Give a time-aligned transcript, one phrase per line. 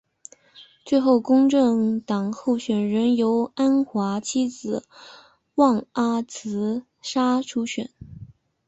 [0.83, 4.83] 最后公正党候选人由安华妻子
[5.53, 7.91] 旺阿兹莎出选。